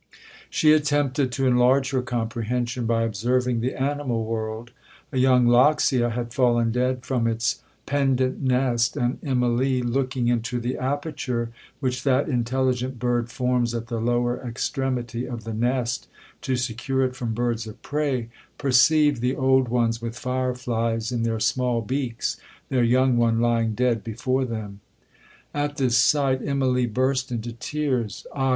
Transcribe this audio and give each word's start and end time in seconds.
'She 0.49 0.73
attempted 0.73 1.31
to 1.31 1.45
enlarge 1.45 1.91
her 1.91 2.01
comprehension, 2.01 2.87
by 2.87 3.03
observing 3.03 3.61
the 3.61 3.79
animal 3.79 4.25
world. 4.25 4.71
A 5.11 5.19
young 5.19 5.45
loxia 5.45 6.09
had 6.09 6.33
fallen 6.33 6.71
dead 6.71 7.05
from 7.05 7.27
its 7.27 7.61
pendent 7.85 8.41
nest; 8.41 8.97
and 8.97 9.21
Immalee, 9.21 9.83
looking 9.83 10.27
into 10.27 10.59
the 10.59 10.75
aperture 10.75 11.51
which 11.81 12.01
that 12.03 12.27
intelligent 12.27 12.97
bird 12.97 13.29
forms 13.29 13.75
at 13.75 13.89
the 13.89 14.01
lower 14.01 14.41
extremity 14.41 15.27
of 15.27 15.43
the 15.43 15.53
nest 15.53 16.07
to 16.41 16.55
secure 16.55 17.03
it 17.03 17.15
from 17.15 17.35
birds 17.35 17.67
of 17.67 17.79
prey, 17.83 18.29
perceived 18.57 19.21
the 19.21 19.35
old 19.35 19.67
ones 19.67 20.01
with 20.01 20.17
fire 20.17 20.55
flies 20.55 21.11
in 21.11 21.21
their 21.21 21.39
small 21.39 21.79
beaks, 21.79 22.37
their 22.69 22.83
young 22.83 23.17
one 23.17 23.39
lying 23.39 23.75
dead 23.75 24.03
before 24.03 24.45
them. 24.45 24.79
At 25.53 25.77
this 25.77 25.95
sight 25.95 26.41
Immalee 26.41 26.91
burst 26.91 27.31
into 27.31 27.53
tears.—'Ah! 27.53 28.49